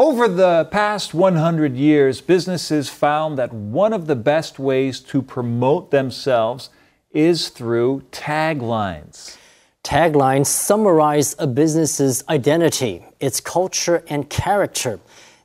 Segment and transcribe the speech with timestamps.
[0.00, 5.90] Over the past 100 years, businesses found that one of the best ways to promote
[5.90, 6.70] themselves
[7.10, 9.36] is through taglines.
[9.84, 15.00] Taglines summarize a business's identity, its culture, and character.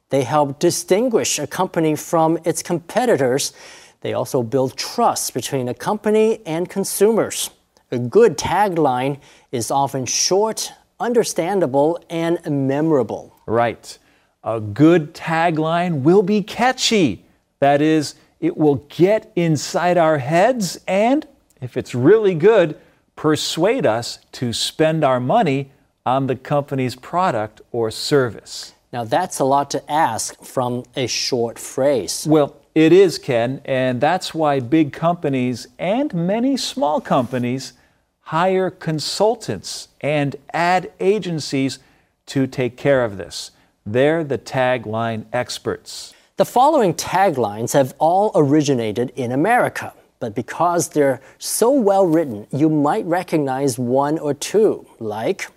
[0.07, 3.51] They help distinguish a company from its competitors.
[3.99, 7.49] They also build trust between a company and consumers.
[7.91, 9.19] A good tagline
[9.51, 13.37] is often short, understandable, and memorable.
[13.45, 13.97] Right.
[14.45, 17.25] A good tagline will be catchy.
[17.59, 21.27] That is, it will get inside our heads and,
[21.61, 22.77] if it's really good,
[23.15, 25.71] persuade us to spend our money
[26.05, 28.75] on the company's product or service.
[28.93, 32.27] Now, that's a lot to ask from a short phrase.
[32.29, 37.73] Well, it is, Ken, and that's why big companies and many small companies
[38.19, 41.79] hire consultants and ad agencies
[42.27, 43.51] to take care of this.
[43.85, 46.13] They're the tagline experts.
[46.37, 52.69] The following taglines have all originated in America but because they're so well written, you
[52.69, 55.47] might recognize one or two, like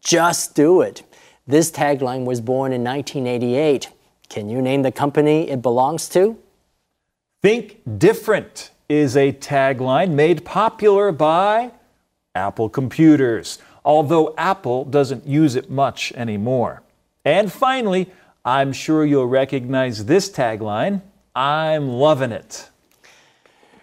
[0.00, 1.02] Just Do It.
[1.46, 3.90] This tagline was born in 1988.
[4.28, 6.36] Can you name the company it belongs to?
[7.42, 11.70] Think Different is a tagline made popular by
[12.34, 16.82] Apple Computers, although Apple doesn't use it much anymore.
[17.27, 18.07] And finally,
[18.43, 21.01] I'm sure you'll recognize this tagline
[21.33, 22.69] I'm loving it.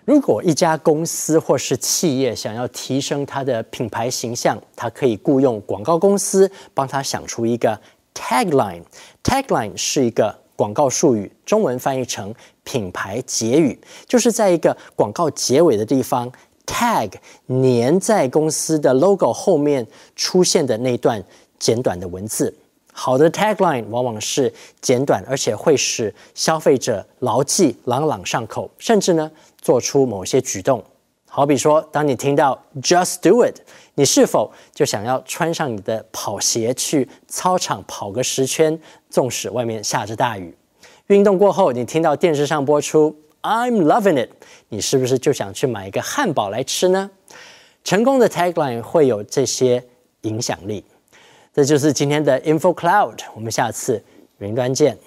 [0.04, 7.80] 如果一家公司或是企业想要提升它的品牌形象，它可以雇佣广告公司帮他想出一个
[8.12, 16.30] tagline。tagline 是一个广告术语，中文翻译成品牌结语，就是在一个广告结尾的地方
[16.66, 17.12] tag
[17.46, 21.22] 粘在公司的 logo 后面出现的那段
[21.58, 22.52] 简短的文字。
[22.97, 29.29] 好的 tagline 往往是简短，而且会使消费者牢记、朗朗上口，甚至呢。
[29.61, 30.83] 做出某些举动，
[31.27, 33.55] 好比说，当你听到 "Just do it"，
[33.95, 38.79] 你是否就想要穿上你的跑鞋去操场跑个十圈？
[39.09, 40.55] 纵使外面下着大雨，
[41.07, 44.29] 运动过后，你听到电视上播出 "I'm loving it"，
[44.69, 47.09] 你是不是就想去买一个汉堡来吃呢？
[47.83, 49.83] 成功的 tagline 会有这些
[50.21, 50.85] 影响力。
[51.55, 54.03] 这就是今天的 Info Cloud，我们下次
[54.39, 54.97] 云端见。